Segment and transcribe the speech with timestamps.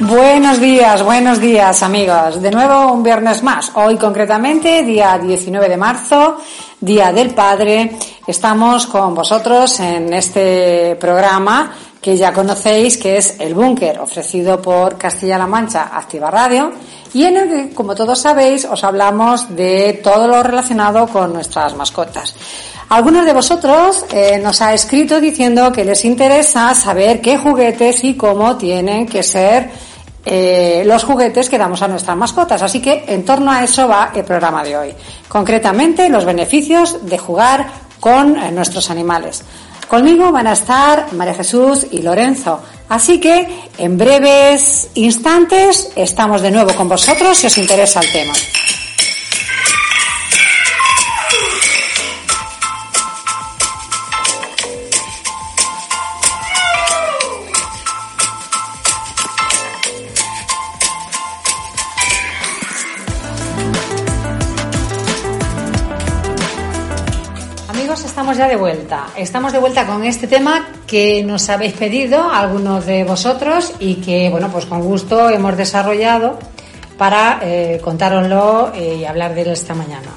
[0.00, 2.40] Buenos días, buenos días amigos.
[2.40, 3.72] De nuevo un viernes más.
[3.74, 6.36] Hoy concretamente, día 19 de marzo,
[6.80, 7.96] Día del Padre.
[8.24, 14.96] Estamos con vosotros en este programa que ya conocéis, que es El Búnker, ofrecido por
[14.96, 16.70] Castilla-La Mancha Activa Radio,
[17.12, 21.74] y en el que, como todos sabéis, os hablamos de todo lo relacionado con nuestras
[21.74, 22.36] mascotas.
[22.90, 28.14] Algunos de vosotros eh, nos ha escrito diciendo que les interesa saber qué juguetes y
[28.14, 29.87] cómo tienen que ser
[30.30, 32.60] eh, los juguetes que damos a nuestras mascotas.
[32.60, 34.94] Así que en torno a eso va el programa de hoy.
[35.26, 37.66] Concretamente, los beneficios de jugar
[37.98, 39.42] con eh, nuestros animales.
[39.88, 42.60] Conmigo van a estar María Jesús y Lorenzo.
[42.90, 48.34] Así que en breves instantes estamos de nuevo con vosotros si os interesa el tema.
[68.38, 69.08] Ya de vuelta.
[69.16, 74.30] Estamos de vuelta con este tema que nos habéis pedido algunos de vosotros y que,
[74.30, 76.38] bueno, pues con gusto hemos desarrollado
[76.96, 80.10] para eh, contároslo eh, y hablar de él esta mañana.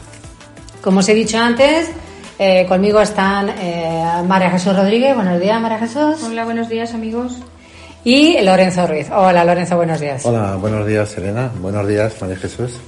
[0.83, 1.89] Como os he dicho antes,
[2.37, 5.15] eh, conmigo están eh, María Jesús Rodríguez.
[5.15, 6.21] Buenos días, María Jesús.
[6.23, 7.39] Hola, buenos días, amigos.
[8.03, 9.09] Y Lorenzo Ruiz.
[9.09, 10.23] Hola, Lorenzo, buenos días.
[10.27, 11.49] Hola, buenos días, Elena.
[11.59, 12.79] Buenos días, María Jesús.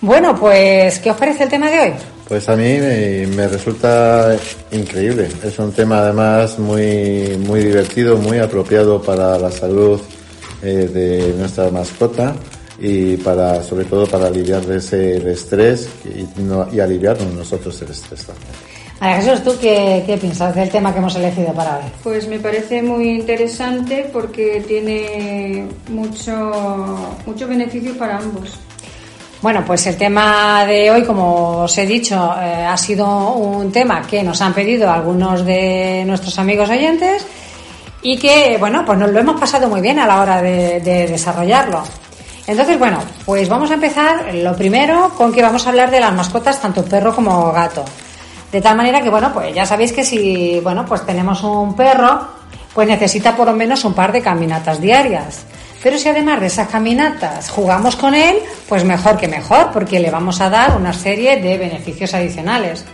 [0.00, 1.92] Bueno, pues, ¿qué os parece el tema de hoy?
[2.28, 4.36] Pues a mí me, resulta
[4.70, 5.28] increíble.
[5.42, 10.00] Es un tema además muy, muy divertido, muy apropiado para la salud
[10.62, 12.34] eh, de nuestra mascota
[12.78, 17.90] y para, sobre todo para aliviar ese el estrés y, no, y aliviarnos nosotros el
[17.90, 18.74] estrés también.
[19.00, 21.84] María Jesús, ¿tú qué, qué piensas del tema que hemos elegido para hoy?
[22.02, 28.58] Pues me parece muy interesante porque tiene mucho, mucho beneficio para ambos.
[29.44, 34.00] Bueno, pues el tema de hoy, como os he dicho, eh, ha sido un tema
[34.00, 37.26] que nos han pedido algunos de nuestros amigos oyentes
[38.00, 41.08] y que, bueno, pues nos lo hemos pasado muy bien a la hora de, de
[41.08, 41.82] desarrollarlo.
[42.46, 46.14] Entonces, bueno, pues vamos a empezar lo primero con que vamos a hablar de las
[46.14, 47.84] mascotas, tanto perro como gato.
[48.50, 52.28] De tal manera que, bueno, pues ya sabéis que si, bueno, pues tenemos un perro,
[52.72, 55.44] pues necesita por lo menos un par de caminatas diarias.
[55.84, 60.10] Pero si además de esas caminatas jugamos con él, pues mejor que mejor, porque le
[60.10, 62.86] vamos a dar una serie de beneficios adicionales.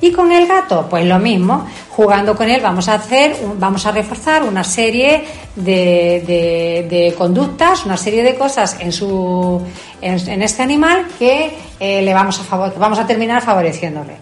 [0.00, 1.66] Y con el gato, pues lo mismo.
[1.90, 5.22] Jugando con él vamos a hacer, vamos a reforzar una serie
[5.54, 9.60] de, conductas, una serie de cosas en su,
[10.00, 14.16] en, este animal que eh, le vamos a favor, vamos a terminar favoreciéndole.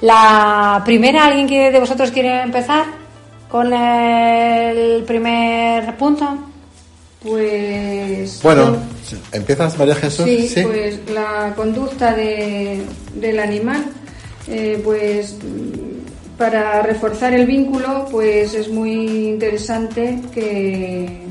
[0.00, 2.86] La primera, alguien de vosotros quiere empezar
[3.48, 6.49] con el primer punto.
[7.22, 8.40] Pues.
[8.42, 8.78] Bueno,
[9.32, 10.24] ¿empiezas, María Jesús?
[10.24, 12.82] Sí, pues la conducta de,
[13.14, 13.84] del animal,
[14.48, 15.36] eh, pues
[16.38, 21.26] para reforzar el vínculo, pues es muy interesante que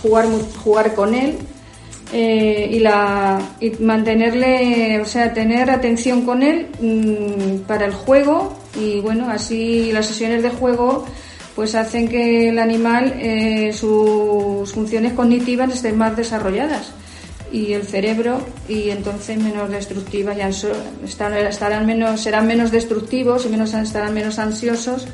[0.00, 0.26] jugar,
[0.62, 1.36] jugar con él
[2.12, 8.56] eh, y, la, y mantenerle, o sea, tener atención con él mm, para el juego
[8.80, 11.04] y bueno, así las sesiones de juego
[11.56, 16.92] pues hacen que el animal eh, sus funciones cognitivas estén más desarrolladas
[17.50, 23.72] y el cerebro y entonces menos destructivas ya estarán menos serán menos destructivos y menos
[23.72, 25.08] estarán menos ansiosos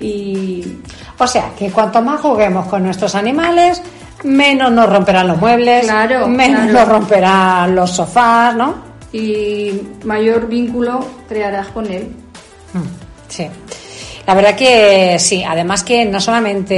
[0.00, 0.64] y
[1.18, 3.82] o sea que cuanto más juguemos con nuestros animales
[4.22, 5.86] menos nos romperán los muebles
[6.28, 12.08] menos nos romperán los sofás no y mayor vínculo crearás con él.
[12.72, 13.48] Mm, sí
[14.26, 16.76] la verdad que sí, además que no solamente,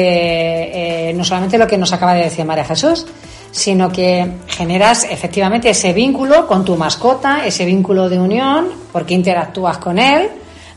[1.10, 3.06] eh, no solamente lo que nos acaba de decir María Jesús,
[3.52, 9.78] sino que generas efectivamente ese vínculo con tu mascota, ese vínculo de unión, porque interactúas
[9.78, 10.28] con él.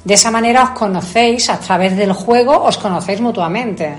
[0.03, 3.95] De esa manera os conocéis, a través del juego os conocéis mutuamente.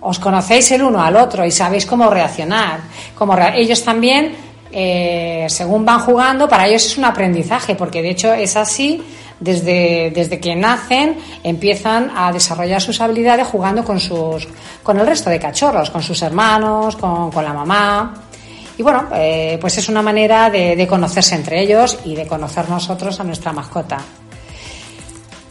[0.00, 2.80] Os conocéis el uno al otro y sabéis cómo reaccionar.
[3.16, 4.36] Como ellos también,
[4.70, 9.02] eh, según van jugando, para ellos es un aprendizaje, porque de hecho es así
[9.40, 14.48] desde, desde que nacen empiezan a desarrollar sus habilidades jugando con, sus,
[14.82, 18.14] con el resto de cachorros, con sus hermanos, con, con la mamá.
[18.78, 23.18] Y bueno, eh, pues es una manera de, conocerse entre ellos y de conocer nosotros
[23.18, 23.98] a nuestra mascota.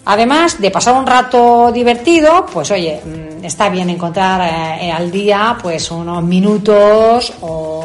[0.06, 5.58] Además de pasar un rato divertido, pues oye, mm, está bien encontrar eh, al día
[5.62, 7.77] pues unos minutos o,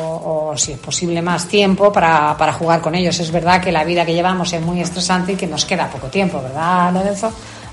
[0.56, 3.18] si es posible más tiempo para, para, jugar con ellos.
[3.20, 6.08] Es verdad que la vida que llevamos es muy estresante y que nos queda poco
[6.08, 7.32] tiempo, ¿verdad, Lorenzo?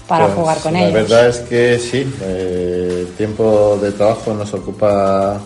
[0.10, 0.94] para Pues, jugar con la ellos.
[0.94, 5.40] La verdad es que sí, eh, el tiempo de trabajo nos ocupa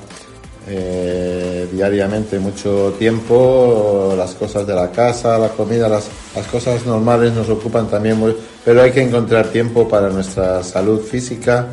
[0.67, 7.33] eh, diariamente mucho tiempo, las cosas de la casa, la comida, las, las cosas normales
[7.33, 11.67] nos ocupan también, muy, pero hay que encontrar tiempo para nuestra salud física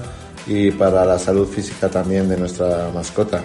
[0.46, 3.40] y para la salud física también de nuestra mascota.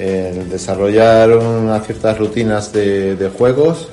[0.00, 3.90] El desarrollar unas ciertas rutinas de, juegos,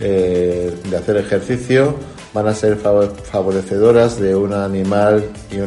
[0.00, 1.96] eh, de hacer ejercicio,
[2.32, 5.58] van a ser fav- favorecedoras de un animal y,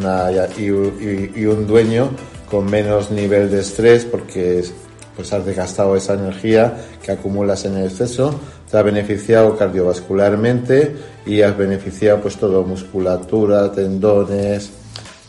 [1.46, 2.10] un dueño
[2.50, 4.64] con menos nivel de estrés porque
[5.16, 8.34] pues has desgastado esa energía que acumulas en exceso,
[8.70, 10.96] te ha beneficiado cardiovascularmente
[11.26, 14.72] y has beneficiado pues todo, musculatura, tendones,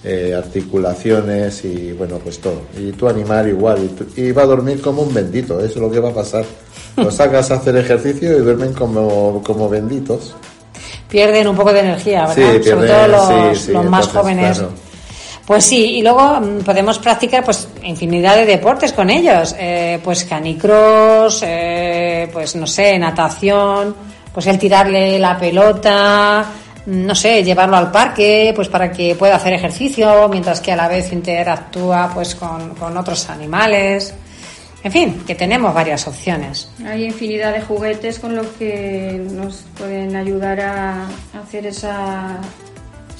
[0.04, 2.62] eh, articulaciones y bueno pues todo.
[2.78, 5.76] Y tu animal igual, y, tu- y va a dormir como un bendito, eso es
[5.76, 6.44] lo que va a pasar.
[6.96, 10.34] Lo sacas a hacer ejercicio y duermen como, como benditos.
[11.08, 12.52] Pierden un poco de energía, ¿verdad?
[12.62, 13.26] Sí, Sobre todo los,
[13.58, 14.58] sí, sí, los más entonces, jóvenes.
[14.58, 14.72] claro.
[15.46, 20.24] Pues sí, y luego mm, podemos practicar pues infinidad de deportes con ellos, eh, pues
[20.24, 23.94] canicross, eh, pues no sé, natación,
[24.34, 26.44] pues el tirarle la pelota,
[26.88, 30.88] no sé, llevarlo al parque, pues para que pueda hacer ejercicio, mientras que a la
[30.88, 34.14] vez interactúa pues con, con otros animales.
[34.82, 36.70] En fin, que tenemos varias opciones.
[36.86, 41.08] Hay infinidad de juguetes con los que nos pueden ayudar a
[41.42, 42.38] hacer esa...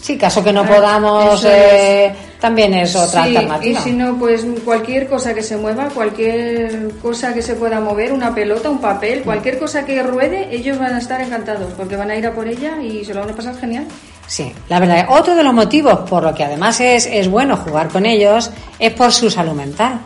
[0.00, 3.80] Sí, caso que no Ah, podamos, eh, también es otra Sí, alternativa.
[3.80, 8.12] Y si no, pues cualquier cosa que se mueva, cualquier cosa que se pueda mover,
[8.12, 12.10] una pelota, un papel, cualquier cosa que ruede, ellos van a estar encantados porque van
[12.10, 13.86] a ir a por ella y se lo van a pasar genial.
[14.26, 17.88] Sí, la verdad, otro de los motivos por lo que además es, es bueno jugar
[17.88, 20.00] con ellos es por su salud mental.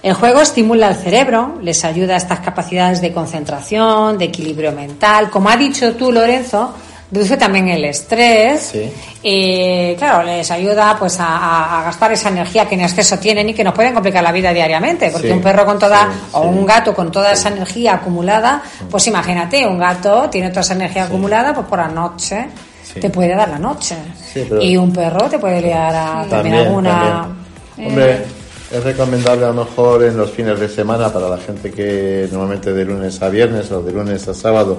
[0.00, 5.28] El juego estimula el cerebro, les ayuda a estas capacidades de concentración, de equilibrio mental.
[5.28, 6.72] Como ha dicho tú, Lorenzo,
[7.10, 8.62] reduce también el estrés.
[8.72, 8.92] Sí.
[9.22, 13.48] Y claro, les ayuda pues a, a- a gastar esa energía que en exceso tienen
[13.48, 15.10] y que nos pueden complicar la vida diariamente.
[15.10, 16.48] Porque Sí, un perro con toda, sí, o sí.
[16.48, 21.04] un gato con toda esa energía acumulada, pues imagínate, un gato tiene toda esa energía
[21.04, 22.46] acumulada, pues por la noche
[22.84, 23.00] Sí.
[23.00, 23.96] te puede dar la noche.
[24.32, 27.28] Sí, pero- Y un perro te puede liar a también, alguna.
[27.76, 27.88] también.
[27.90, 28.24] Hombre,
[28.72, 32.72] es recomendable a lo mejor en los fines de semana para la gente que normalmente
[32.72, 34.78] de lunes a viernes o de lunes a sábado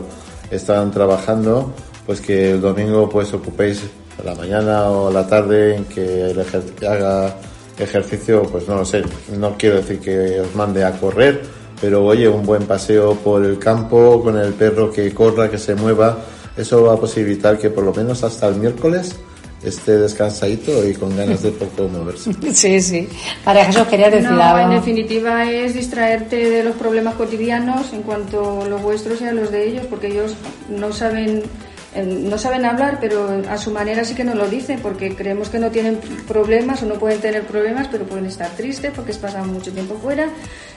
[0.49, 1.71] están trabajando,
[2.09, 3.83] pues que el domingo pues ocupéis
[4.25, 7.35] la mañana o la tarde en que el ejer- haga
[7.77, 9.03] ejercicio, pues no lo sé,
[9.37, 11.39] no quiero decir que os mande a correr,
[11.79, 15.75] pero oye, un buen paseo por el campo con el perro que corra, que se
[15.75, 16.17] mueva,
[16.57, 19.15] eso va a posibilitar que por lo menos hasta el miércoles
[19.63, 22.31] esté descansadito y con ganas de poco moverse.
[22.55, 23.07] Sí, sí.
[23.45, 24.71] María Jesús, quería decir No, algo.
[24.71, 29.31] en definitiva es distraerte de los problemas cotidianos en cuanto a los vuestros y a
[29.31, 30.33] los de ellos, porque ellos
[30.69, 31.43] no saben
[31.95, 35.57] no saben hablar, pero a su manera sí que nos lo dicen, porque creemos que
[35.59, 35.97] no tienen
[36.27, 40.27] problemas o no pueden tener problemas, pero pueden estar tristes porque pasado mucho tiempo fuera.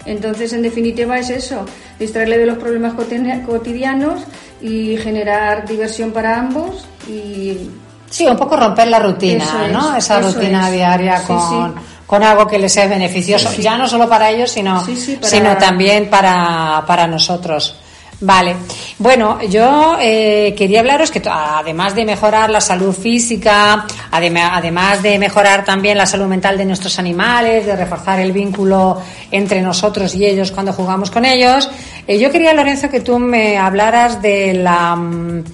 [0.06, 1.64] Entonces, en definitiva es eso,
[1.98, 4.22] distraerle de los problemas cotidia- cotidianos
[4.60, 7.68] y generar diversión para ambos y
[8.08, 9.96] Sí, un poco romper la rutina, Eso es, ¿no?
[9.96, 10.72] Esa rutina es.
[10.74, 11.80] diaria Sí, con, sí.
[12.06, 15.28] con algo que les es beneficioso, ya no solo para ellos, sino, Sí, sí, para-
[15.28, 17.76] sino también para, para nosotros.
[18.24, 18.54] Vale.
[18.98, 25.64] Bueno, yo eh, quería hablaros que además de mejorar la salud física, además de mejorar
[25.64, 29.02] también la salud mental de nuestros animales, de reforzar el vínculo
[29.32, 31.68] entre nosotros y ellos cuando jugamos con ellos,
[32.06, 35.44] eh, yo quería, Lorenzo, que tú me hablaras de la, mm,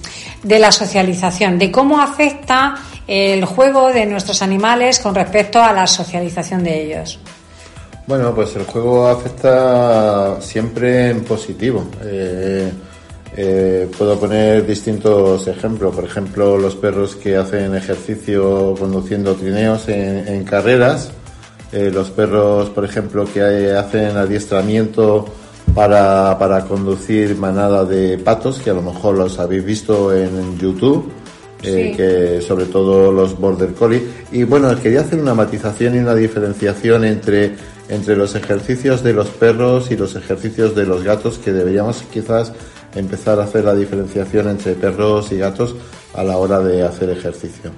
[0.43, 2.75] de la socialización, de cómo afecta
[3.07, 7.19] el juego de nuestros animales con respecto a la socialización de ellos.
[8.09, 11.85] Bueno, pues el juego afecta siempre en positivo.
[12.03, 12.71] Eh,
[13.37, 15.93] eh, puedo poner distintos ejemplos.
[15.93, 21.11] Por ejemplo, los perros que hacen ejercicio conduciendo trineos en, en carreras.
[21.71, 25.25] Eh, los perros, por ejemplo, que hay- hacen adiestramiento
[25.75, 31.11] para, para conducir manada de patos, que a lo mejor los habéis visto en YouTube.
[31.61, 31.97] eh, Sí.
[31.97, 34.01] que sobre todo los border collie
[34.31, 37.51] y bueno quería hacer una matización y una diferenciación entre
[37.89, 42.53] entre los ejercicios de los perros y los ejercicios de los gatos que deberíamos quizás
[42.95, 45.75] empezar a hacer la diferenciación entre perros y gatos
[46.13, 47.71] a la hora de hacer ejercicio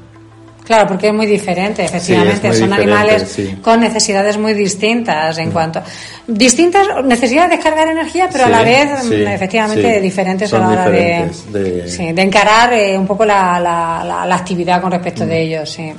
[0.64, 2.48] Claro, porque es muy diferente, efectivamente.
[2.48, 3.58] muy Son diferente, animales sí.
[3.62, 5.82] con necesidades muy distintas en cuanto.
[6.28, 10.72] Distintas necesidades de descargar energía, pero a la vez, mm, efectivamente, diferentes Son a la
[10.84, 15.42] hora de, de- encarar eh, un poco la, la, la- la actividad con respecto de
[15.42, 15.92] ellos, sí.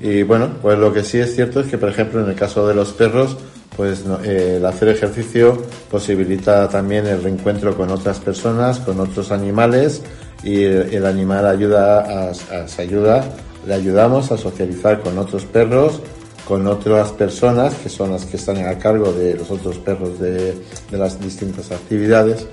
[0.00, 2.66] Y bueno, pues lo que sí es cierto es que, por ejemplo, en el caso
[2.66, 3.36] de los perros,
[3.78, 10.02] pues eh, el hacer ejercicio posibilita también el reencuentro con otras personas, con otros animales
[10.42, 13.24] y el, animal ayuda se ayuda,
[13.64, 16.00] le ayudamos a socializar con otros perros,
[16.44, 20.54] con otras personas que son las que están a cargo de los otros perros de
[20.90, 22.48] las distintas actividades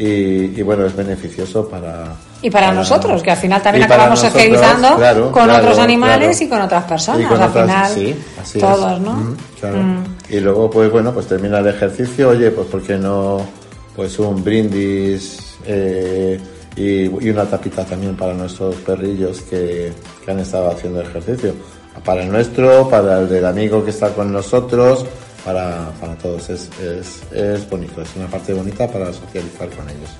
[0.00, 2.14] y, bueno, es beneficioso para...
[2.40, 6.84] Y para, nosotros, que al final también acabamos socializando con otros animales y con otras
[6.84, 9.14] personas, al final sí, así todos, ¿no?
[9.14, 10.04] Mm.
[10.30, 13.40] Y luego, pues bueno, pues termina el ejercicio, oye, pues ¿por qué no
[13.96, 16.38] pues un brindis eh,
[16.76, 19.92] y, una tapita también para nuestros perrillos que,
[20.24, 21.54] que han estado haciendo ejercicio?
[22.04, 25.04] Para el nuestro, para el del amigo que está con nosotros,
[25.44, 26.48] para, para todos.
[26.50, 30.10] Es, es, es, bonito, es una parte bonita para socializar con ellos.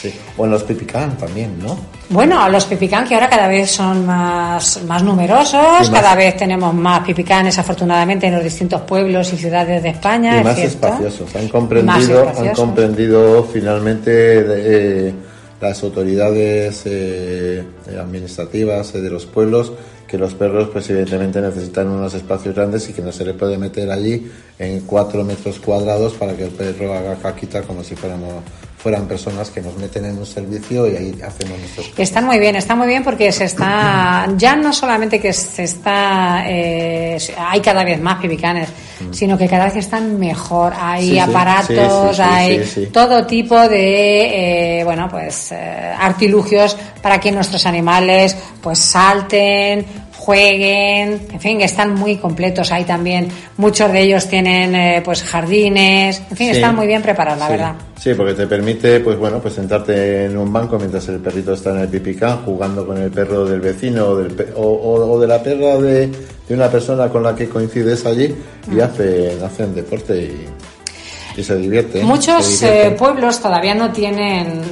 [0.00, 0.12] Sí.
[0.38, 1.78] O en los pipicán también, ¿no?
[2.08, 7.00] Bueno, los pipicán que ahora cada vez son más, más numerosos, cada vez tenemos más
[7.00, 10.40] pipicanes afortunadamente en los distintos pueblos y ciudades de España.
[10.40, 11.36] Y más espaciosos.
[11.36, 15.14] Han comprendido, han comprendido finalmente eh,
[15.60, 17.62] las autoridades eh,
[18.00, 19.72] administrativas eh, de los pueblos
[20.10, 23.56] que los perros pues evidentemente necesitan unos espacios grandes y que no se le puede
[23.58, 28.42] meter allí en cuatro metros cuadrados para que el perro haga caquita como si fuéramos
[28.82, 32.56] fueran personas que nos meten en un servicio y ahí hacemos nuestros están muy bien
[32.56, 37.84] está muy bien porque se está ya no solamente que se está eh, hay cada
[37.84, 38.68] vez más pibicanes
[39.00, 39.12] mm.
[39.12, 40.72] sino que cada vez están mejor.
[40.76, 48.36] Hay aparatos hay todo tipo de eh, bueno pues eh, artilugios para que nuestros animales
[48.62, 49.84] pues salten
[50.30, 52.70] jueguen, en fin, están muy completos.
[52.70, 57.40] Hay también, muchos de ellos tienen eh, pues jardines, en fin, están muy bien preparados,
[57.40, 57.74] la verdad.
[57.98, 61.70] Sí, porque te permite, pues bueno, pues sentarte en un banco mientras el perrito está
[61.70, 65.78] en el pipicán jugando con el perro del vecino o, del, o, de la perra
[65.78, 68.32] de, de, una persona con la que coincides allí
[68.70, 68.80] y mm.
[68.80, 72.04] hacen, hacen deporte y, y se divierte.
[72.04, 74.62] Muchos eh, pueblos todavía no tienen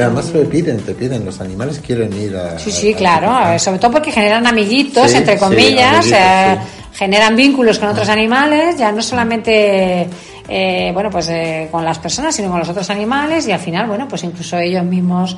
[0.00, 2.58] además te piden, te piden, los animales quieren ir a...
[2.58, 6.56] Sí, sí, claro, sobre todo porque generan amiguitos, entre comillas, eh,
[6.94, 10.08] generan vínculos con otros animales, ya no solamente,
[10.48, 13.86] eh, bueno, pues eh, con las personas, sino con los otros animales y al final,
[13.86, 15.36] bueno, pues incluso ellos mismos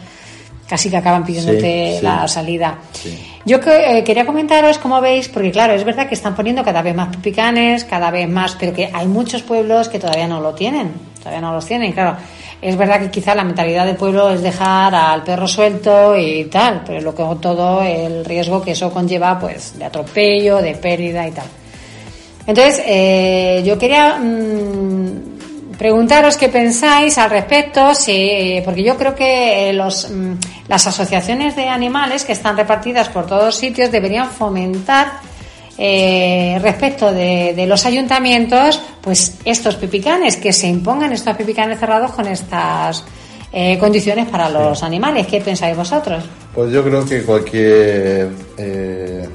[0.68, 2.78] casi que acaban pidiéndote la salida.
[3.44, 6.94] Yo que, quería comentaros cómo veis, porque claro, es verdad que están poniendo cada vez
[6.94, 10.92] más picanes, cada vez más, pero que hay muchos pueblos que todavía no lo tienen,
[11.18, 12.16] todavía no los tienen, claro
[12.64, 16.82] es verdad que quizá la mentalidad del pueblo es dejar al perro suelto y tal,
[16.86, 21.30] pero lo que todo el riesgo que eso conlleva, pues, de atropello, de pérdida y
[21.32, 21.44] tal.
[22.46, 27.92] Entonces, eh, yo quería mm, preguntaros qué pensáis al respecto,
[28.64, 30.32] porque yo creo que los, mm,
[30.66, 35.20] las asociaciones de animales que están repartidas por todos sitios deberían fomentar
[35.76, 42.26] eh, respecto de, los ayuntamientos, pues estos pipicanes, que se impongan estos pipicanes cerrados con
[42.28, 43.04] estas
[43.52, 45.26] eh, condiciones para los animales.
[45.26, 46.24] ¿Qué pensáis vosotros?
[46.54, 49.28] Pues yo creo que cualquier eh,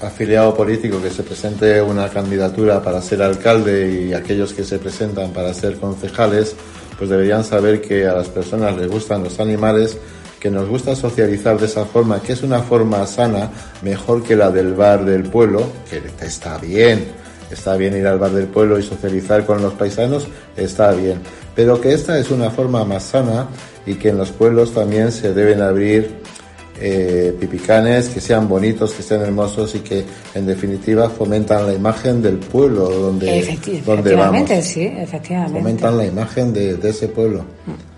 [0.00, 5.30] afiliado político que se presente una candidatura para ser alcalde y aquellos que se presentan
[5.30, 6.56] para ser concejales,
[6.96, 9.98] pues deberían saber que a las personas les gustan los animales
[10.42, 13.48] que nos gusta socializar de esa forma, que es una forma sana,
[13.80, 17.04] mejor que la del bar del pueblo, que está bien,
[17.48, 21.20] está bien ir al bar del pueblo y socializar con los paisanos, está bien,
[21.54, 23.46] pero que esta es una forma más sana
[23.86, 26.10] y que en los pueblos también se deben abrir
[26.80, 32.20] eh, pipicanes que sean bonitos, que sean hermosos y que en definitiva fomentan la imagen
[32.20, 34.50] del pueblo donde, donde vamos.
[34.64, 35.60] sí, efectivamente.
[35.60, 37.44] Fomentan la imagen de, de ese pueblo.
[37.64, 37.91] Mm.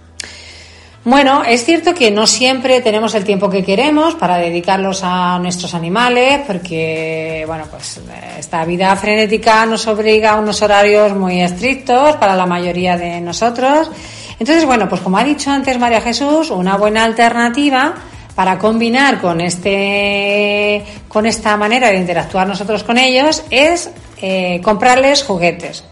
[1.05, 5.75] Bueno, es cierto que no siempre tenemos el tiempo que queremos para dedicarlos a nuestros
[5.75, 8.01] animales, porque, bueno, pues
[8.39, 13.91] esta vida frenética nos obliga a unos horarios muy estrictos para la mayoría de nosotros.
[14.39, 17.97] Entonces, bueno, pues como ha dicho antes María Jesús, una buena alternativa
[18.35, 23.91] para combinar con este, con esta manera de interactuar nosotros con ellos es
[24.23, 25.85] eh, comprarles juguetes.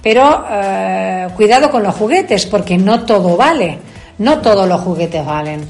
[0.00, 5.66] Pero eh, cuidado con los juguetes, porque no todo vale no todos los juguetes valen.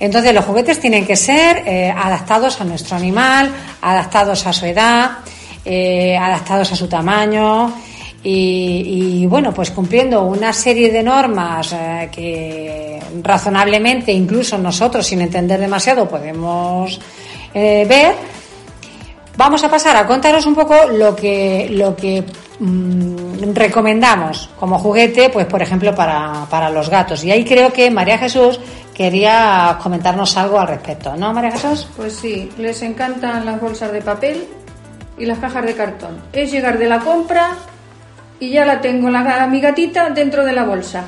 [0.00, 5.18] Entonces los juguetes tienen que ser eh, adaptados a nuestro animal, adaptados a su edad,
[5.64, 7.72] eh, adaptados a su tamaño
[8.24, 15.60] y, bueno, pues cumpliendo una serie de normas eh, que razonablemente, incluso nosotros sin entender
[15.60, 17.00] demasiado, podemos
[17.54, 18.14] ver.
[19.36, 22.24] Vamos a pasar a contaros un poco lo que, lo que
[22.62, 23.21] Mm,
[23.54, 27.24] recomendamos como juguete, pues por ejemplo para, para, los gatos.
[27.24, 28.60] Y ahí creo que María Jesús
[28.94, 31.88] quería comentarnos algo al respecto, ¿no, María Jesús?
[31.96, 34.46] Pues sí, les encantan las bolsas de papel
[35.18, 36.22] y las cajas de cartón.
[36.32, 37.56] Es llegar de la compra
[38.38, 41.04] y ya la tengo la, mi gatita dentro de la bolsa.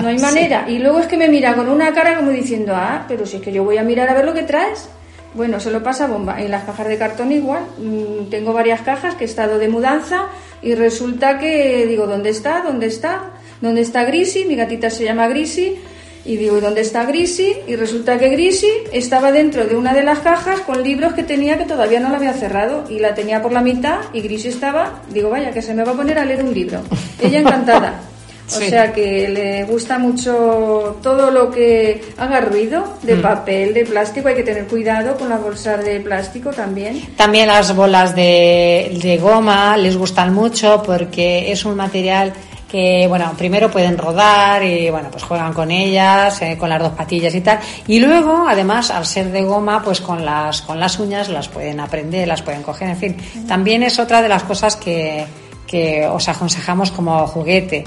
[0.00, 0.66] No hay manera.
[0.68, 3.42] Y luego es que me mira con una cara como diciendo, ah, pero si es
[3.42, 4.88] que yo voy a mirar a ver lo que traes.
[5.32, 6.40] Bueno, se lo pasa bomba.
[6.40, 7.62] En las cajas de cartón igual.
[7.78, 10.26] Mm, tengo varias cajas que he estado de mudanza
[10.62, 12.62] y resulta que digo, ¿dónde está?
[12.62, 13.30] ¿Dónde está?
[13.60, 14.44] ¿Dónde está Grisi?
[14.44, 15.76] Mi gatita se llama Grisi.
[16.24, 17.56] Y digo, ¿y dónde está Grisi?
[17.66, 21.56] Y resulta que Grisi estaba dentro de una de las cajas con libros que tenía
[21.56, 22.84] que todavía no la había cerrado.
[22.90, 25.92] Y la tenía por la mitad y Grisi estaba, digo, vaya, que se me va
[25.92, 26.82] a poner a leer un libro.
[27.20, 28.09] Ella encantada.
[28.56, 33.22] O sea que le gusta mucho todo lo que haga ruido de mm.
[33.22, 34.28] papel, de plástico.
[34.28, 37.00] Hay que tener cuidado con las bolsas de plástico también.
[37.16, 42.32] También las bolas de, de goma les gustan mucho porque es un material
[42.70, 46.92] que bueno primero pueden rodar y bueno pues juegan con ellas eh, con las dos
[46.92, 50.98] patillas y tal y luego además al ser de goma pues con las con las
[51.00, 53.16] uñas las pueden aprender las pueden coger en fin
[53.48, 55.26] también es otra de las cosas que
[55.66, 57.84] que os aconsejamos como juguete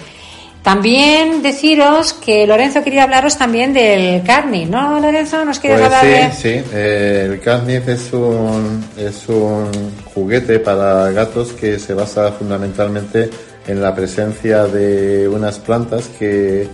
[0.64, 5.44] también deciros que Lorenzo quería hablaros también del Carnif, ¿no, Lorenzo?
[5.44, 9.70] ¿Nos quieres pues hablar sí, Sí, el Carnif es un, es un
[10.06, 13.30] juguete para gatos que se basa fundamentalmente
[13.68, 16.70] en la presencia de unas plantas que,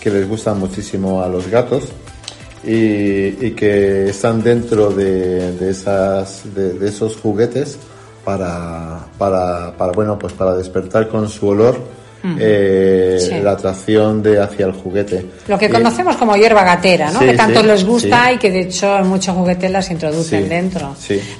[0.00, 1.84] que les gustan muchísimo a los gatos
[2.64, 7.78] y, y que están dentro de, de esas, de, de, esos juguetes
[8.24, 14.66] para, para, para, bueno, pues para despertar con su olor eh, la atracción de hacia
[14.66, 15.24] el juguete.
[15.46, 17.20] Lo que conocemos como hierba gatera, ¿no?
[17.20, 20.94] que tanto les gusta y que de hecho en muchos juguetes las introducen dentro.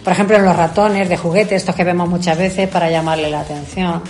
[0.05, 3.41] Por ejemplo, en los ratones de juguete, estos que vemos muchas veces para llamarle la
[3.41, 4.03] atención.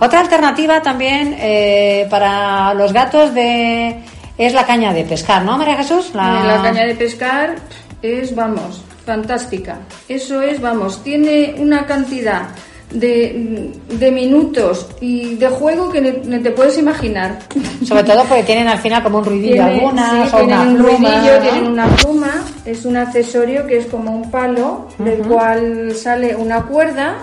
[0.00, 3.96] Otra alternativa también eh, para los gatos de
[4.36, 6.10] es la caña de pescar, ¿no, María Jesús?
[6.12, 6.44] La...
[6.44, 7.56] la caña de pescar
[8.02, 9.78] es, vamos, fantástica.
[10.08, 12.48] Eso es, vamos, tiene una cantidad
[12.90, 17.40] de, de, minutos y de juego que no te puedes imaginar.
[17.84, 21.88] Sobre todo porque tienen al final como un ruidillo algunas, tienen un ruidillo, tienen una
[21.96, 27.16] pluma, es un accesorio que es como un palo del cual sale una cuerda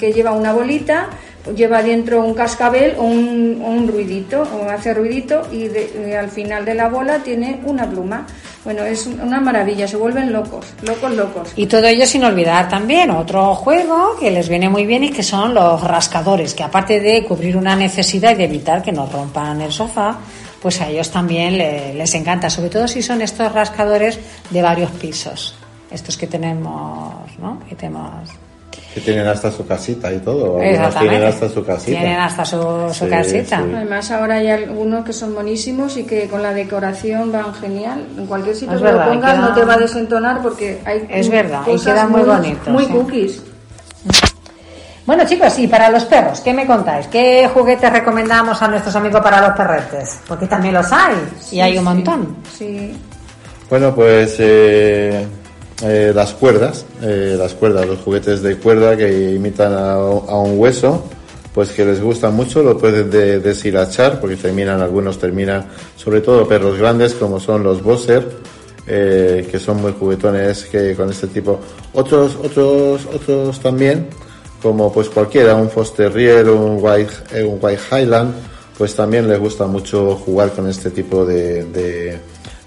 [0.00, 1.08] que lleva una bolita
[1.54, 6.64] lleva dentro un cascabel o un, un ruidito, o hace ruidito y, y, al final
[6.64, 8.26] de la bola tiene una pluma.
[8.64, 11.52] Bueno, es una maravilla, se vuelven locos, locos, locos.
[11.54, 15.22] Y todo ello sin olvidar también otro juego que les viene muy bien y que
[15.22, 19.60] son los rascadores, que aparte de cubrir una necesidad y de evitar que nos rompan
[19.60, 20.16] el sofá,
[20.62, 25.54] pues a ellos también les encanta, sobre todo si son estos rascadores de varios pisos,
[25.90, 27.60] estos que tenemos, ¿no?
[27.68, 28.30] Que tenemos
[28.94, 30.60] que tienen hasta su casita y todo.
[30.60, 31.98] Algunos tienen hasta su casita.
[31.98, 33.58] Tienen hasta su, casita.
[33.58, 38.06] Además, ahora hay algunos que son buenísimos y que con la decoración van genial.
[38.16, 41.08] En cualquier sitio que lo pongas no te va a desentonar porque hay.
[41.10, 42.68] Es verdad, y quedan muy, bonitos.
[42.68, 43.42] Muy cookies.
[45.06, 47.08] Bueno, chicos, y para los perros, ¿qué me contáis?
[47.08, 50.20] ¿Qué juguetes recomendamos a nuestros amigos para los perretes?
[50.28, 51.16] Porque también los hay,
[51.50, 52.36] y hay un montón.
[52.56, 52.96] Sí.
[53.68, 54.36] Bueno, pues.
[54.38, 55.26] Eh
[55.82, 61.04] eh, las cuerdas, eh, las cuerdas, los juguetes de cuerda que imitan a, un hueso,
[61.52, 66.78] pues que les gustan mucho, lo pueden deshilachar, porque terminan, algunos terminan, sobre todo perros
[66.78, 68.24] grandes como son los Bosser,
[68.86, 71.58] eh, que son muy juguetones que con este tipo.
[71.92, 74.08] Otros, otros, otros también,
[74.62, 78.32] como pues cualquiera, un Foster Terrier, un White, un White Highland,
[78.78, 82.18] pues también les gusta mucho jugar con este tipo de, de,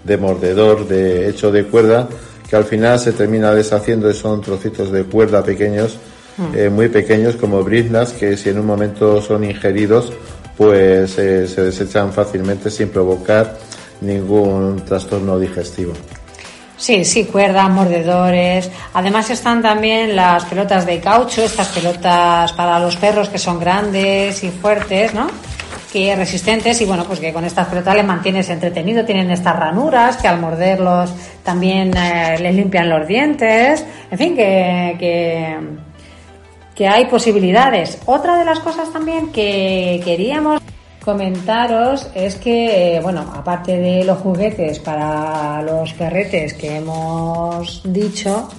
[0.03, 2.07] de mordedor, de hecho de cuerda,
[2.49, 5.97] que al final se termina deshaciendo y son trocitos de cuerda pequeños,
[6.37, 6.57] hmm.
[6.57, 10.13] eh, muy pequeños como briznas, que si en un momento son ingeridos,
[10.57, 13.57] pues eh, se desechan fácilmente sin provocar
[14.01, 15.93] ningún trastorno digestivo.
[16.77, 18.69] Sí, sí, cuerdas, mordedores.
[18.93, 24.43] Además están también las pelotas de caucho, estas pelotas para los perros que son grandes
[24.43, 25.27] y fuertes, ¿no?
[25.91, 30.17] Que resistentes y bueno, pues que con estas pelotas les mantienes entretenido, tienen estas ranuras
[30.17, 34.95] que al morderlos también eh, les limpian los dientes, en fin, que,
[36.75, 37.99] que, hay posibilidades.
[38.05, 40.61] Otra de las cosas también que queríamos
[41.03, 48.49] comentaros es que, eh, bueno, aparte de los juguetes para los perretes que hemos dicho,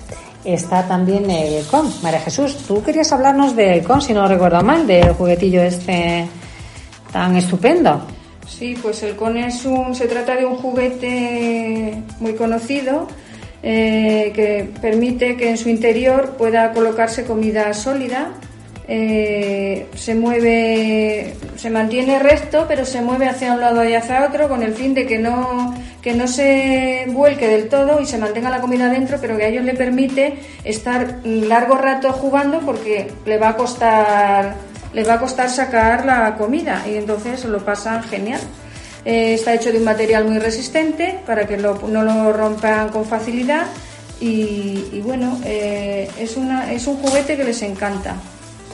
[0.44, 1.92] está también el con.
[2.02, 6.26] María Jesús, tú querías hablarnos del con, si no recuerdo mal, del juguetillo este
[7.12, 8.02] tan estupendo.
[8.46, 13.06] Sí, pues el con es un, se trata de un juguete muy conocido
[13.62, 18.30] eh, que permite que en su interior pueda colocarse comida sólida.
[18.90, 24.48] Eh, se mueve, se mantiene recto, pero se mueve hacia un lado y hacia otro
[24.48, 28.48] con el fin de que no, que no se vuelque del todo y se mantenga
[28.48, 33.36] la comida dentro, pero que a ellos le permite estar largo rato jugando porque le
[33.36, 34.54] va a costar
[34.92, 38.40] les va a costar sacar la comida y entonces lo pasan genial.
[39.04, 43.66] Eh, está hecho de un material muy resistente para que no lo rompan con facilidad
[44.20, 48.16] y, bueno, eh, es, una, es un juguete que les encanta.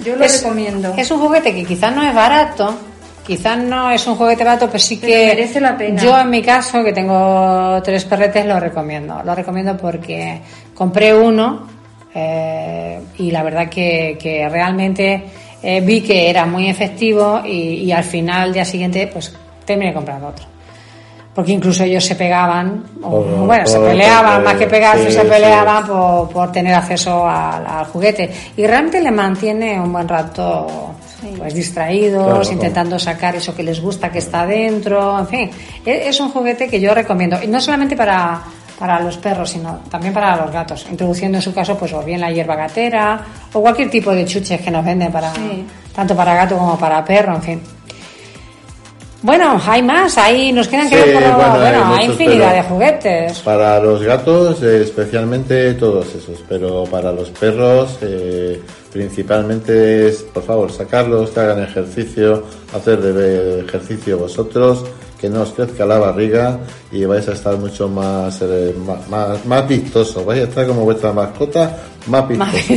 [0.03, 0.95] Yo lo recomiendo.
[0.97, 2.75] Es un juguete que quizás no es barato,
[3.27, 6.03] quizás no es un juguete barato, pero sí que merece la pena.
[6.03, 9.23] Yo en mi caso, que tengo tres perretes, lo recomiendo.
[9.23, 10.41] Lo recomiendo porque
[10.75, 11.69] compré uno
[12.15, 15.25] eh, y la verdad que, que realmente
[15.65, 20.29] eh, vi que era muy efectivo y, y al final, día siguiente, pues terminé comprando
[20.29, 20.45] otro.
[21.35, 26.29] Porque incluso ellos se pegaban, o, bueno, se peleaban, más que pegarse, se peleaban por,
[26.29, 28.31] por, tener acceso al, juguete.
[28.57, 30.95] Y realmente le mantiene un buen rato
[31.39, 35.51] pues distraídos, intentando sacar eso que les gusta que está dentro, en fin.
[35.85, 38.43] E, es un juguete que yo recomiendo, y no solamente para,
[38.79, 42.21] para los perros, sino también para los gatos, introduciendo en su caso, pues o bien
[42.21, 43.21] la hierba gatera,
[43.53, 45.33] o cualquier tipo de chuches que nos venden para,
[45.95, 47.61] tanto para gato como para perro, en fin.
[49.25, 53.39] Bueno, hay más, ahí nos quedan que ver por bueno, hay, infinidad de juguetes.
[53.39, 58.61] Para los gatos, eh, especialmente todos esos, pero para los perros, eh,
[58.93, 64.85] principalmente es, por favor, sacarlos, que hagan ejercicio, hacer de ejercicio vosotros,
[65.21, 66.59] que no os crezca la barriga
[66.93, 68.75] y vais a estar mucho más, eh,
[69.09, 72.75] más, más, vistoso, vais a estar como vuestra mascota, más vistoso.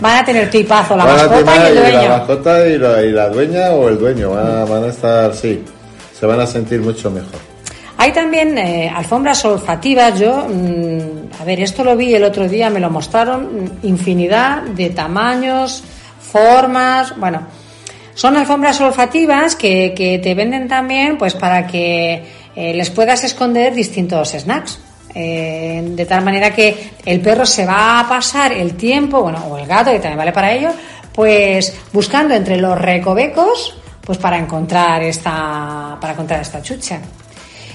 [0.00, 2.02] Van a tener tipazo la mascota y el dueño.
[2.02, 2.78] La mascota y
[3.12, 5.62] la, dueña o el dueño van a, estar, sí,
[6.18, 7.38] se van a sentir mucho mejor.
[7.98, 10.18] Hay también eh, alfombras olfativas.
[10.18, 14.90] Yo, mm, a ver, esto lo vi el otro día, me lo mostraron, infinidad de
[14.90, 15.84] tamaños,
[16.20, 17.46] formas, bueno.
[18.14, 22.22] Son alfombras olfativas que, que te venden también, pues para que
[22.54, 24.78] eh, les puedas esconder distintos snacks.
[25.14, 29.58] Eh, de tal manera que el perro se va a pasar el tiempo, bueno, o
[29.58, 30.70] el gato, que también vale para ello,
[31.12, 37.00] pues buscando entre los recovecos, pues para encontrar esta, para encontrar esta chucha.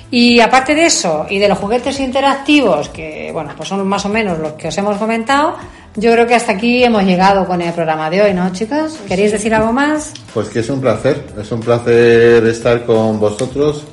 [0.10, 4.10] Y aparte de eso, y de los juguetes interactivos, que bueno, pues son más o
[4.10, 5.58] menos los que os hemos comentado,
[5.98, 8.98] yo creo que hasta aquí hemos llegado con el programa de hoy, ¿no, chicas?
[9.08, 10.14] ¿Queréis decir algo más?
[10.34, 13.84] Pues que es un placer, es un placer estar con vosotros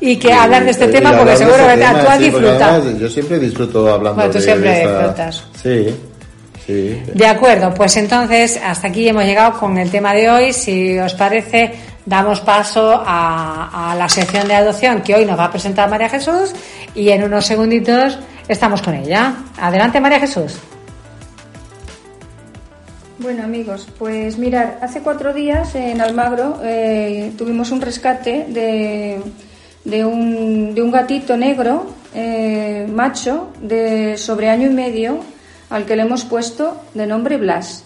[0.00, 2.98] y que hablar de este tema porque seguramente tú has disfrutado.
[2.98, 5.44] Yo siempre disfruto hablando bueno, tú siempre disfrutas.
[5.62, 5.94] Sí.
[6.66, 7.02] Sí.
[7.14, 10.52] De acuerdo, pues entonces hasta aquí hemos llegado con el tema de hoy.
[10.52, 11.72] Si os parece,
[12.06, 16.08] damos paso a, a, la sección de adopción que hoy nos va a presentar María
[16.08, 16.52] Jesús
[16.94, 19.34] y en unos segunditos estamos con ella.
[19.58, 20.58] Adelante, María Jesús.
[23.20, 29.20] Bueno amigos, pues mirar, hace cuatro días en Almagro eh, tuvimos un rescate de
[29.84, 35.20] de un, de un gatito negro, eh, macho, de sobre año y medio,
[35.68, 37.84] al que le hemos puesto de nombre Blas.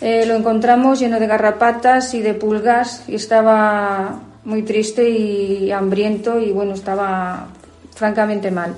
[0.00, 6.40] Eh, lo encontramos lleno de garrapatas y de pulgas y estaba muy triste y hambriento
[6.40, 7.46] y bueno, estaba
[7.94, 8.74] francamente mal.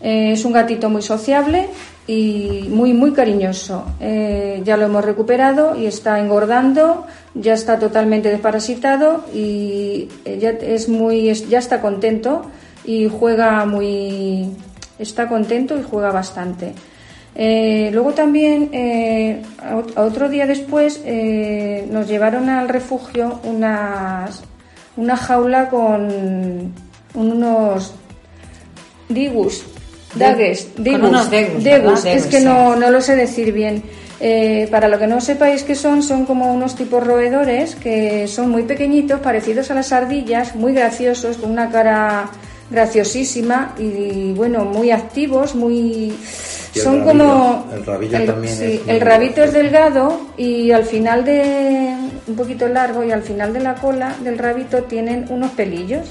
[0.00, 1.68] Es un gatito muy sociable
[2.06, 3.84] y muy, muy cariñoso.
[4.00, 10.88] ya lo hemos recuperado y está engordando ya está totalmente desparasitado y eh, ya es
[10.88, 12.42] muy ya está contento
[12.84, 14.50] y juega muy
[14.98, 16.74] está contento y juega bastante
[17.34, 19.42] eh, luego también eh,
[19.96, 21.02] otro día después
[21.90, 24.44] nos llevaron al refugio unas
[24.96, 26.74] una jaula con
[27.14, 27.94] unos
[29.08, 29.64] digus
[30.14, 33.82] dagues digus, es que no, no lo sé decir bien.
[34.24, 38.50] Eh, para lo que no sepáis qué son, son como unos tipos roedores que son
[38.50, 42.30] muy pequeñitos, parecidos a las ardillas, muy graciosos, con una cara
[42.70, 46.12] graciosísima y bueno, muy activos, muy
[46.72, 51.94] son como el rabito también sí, el rabito es delgado y al final de
[52.26, 56.06] un poquito largo y al final de la cola del rabito tienen unos pelillos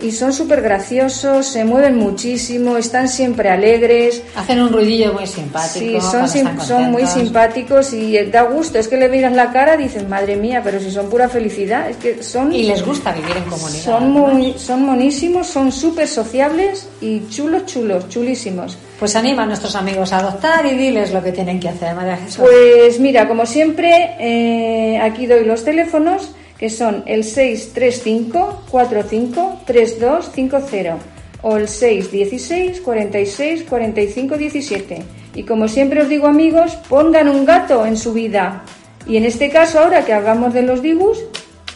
[0.00, 4.22] y son súper graciosos, se mueven muchísimo, están siempre alegres.
[4.34, 6.00] Hacen un ruidillo muy simpático.
[6.00, 8.78] Sí, son, son muy simpáticos y da gusto.
[8.78, 11.88] Es que le miras la cara y dices, madre mía, pero si son pura felicidad.
[11.88, 12.52] Es que son.
[12.52, 13.82] Y les gusta vivir en comunidad.
[13.82, 18.76] Son, muy, son monísimos, son súper sociables y chulos, chulos, chulísimos.
[18.98, 22.18] Pues anima a nuestros amigos a adoptar y diles lo que tienen que hacer, María
[22.18, 22.44] Jesús.
[22.46, 30.96] Pues mira, como siempre, eh, aquí doy los teléfonos que son el 635 45 3250
[31.42, 35.02] o el 616 46 45 17.
[35.34, 38.64] Y como siempre os digo amigos, pongan un gato en su vida.
[39.06, 41.18] Y en este caso ahora que hablamos de los dibus,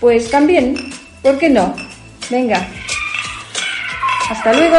[0.01, 0.75] pues también,
[1.23, 1.75] ¿por qué no?
[2.31, 2.67] Venga.
[4.31, 4.79] Hasta luego.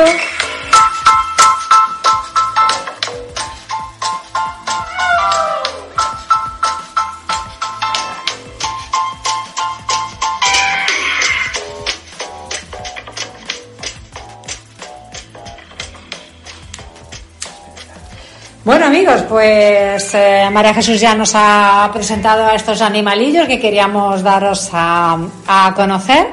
[19.32, 25.18] Pues eh, María Jesús ya nos ha presentado a estos animalillos que queríamos daros a,
[25.48, 26.28] a, conocer.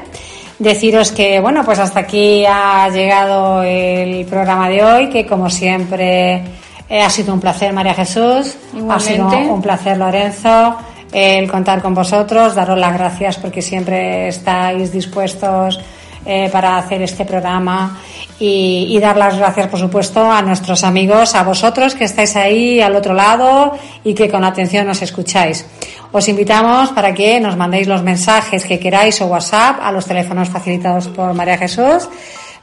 [0.58, 6.42] Deciros que, bueno, pues hasta aquí ha llegado el programa de hoy, que como siempre
[6.88, 8.94] eh, ha sido un placer María Jesús, Igualmente.
[8.96, 8.98] ha
[9.30, 10.76] sido un placer Lorenzo,
[11.12, 15.78] el contar con vosotros, daros las gracias porque siempre estáis dispuestos
[16.26, 17.98] eh, para hacer este programa
[18.40, 22.94] y, dar las gracias, por supuesto, a nuestros amigos, a vosotros que estáis ahí al
[22.94, 23.72] otro lado
[24.04, 25.66] y que con atención nos escucháis.
[26.12, 30.48] Os invitamos para que nos mandéis los mensajes que queráis o WhatsApp a los teléfonos
[30.48, 32.08] facilitados por María Jesús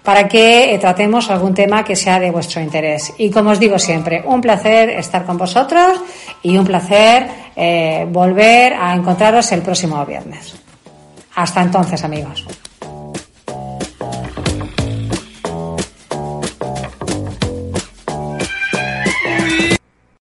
[0.06, 3.12] para que eh, tratemos algún tema que sea de vuestro interés.
[3.18, 6.00] Y como os digo siempre, un placer estar con vosotros
[6.44, 10.56] y un placer eh, volver a encontraros el próximo viernes.
[11.36, 12.46] Hasta entonces, amigos.